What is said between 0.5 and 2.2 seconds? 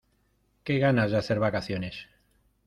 Qué ganas de hacer vacaciones.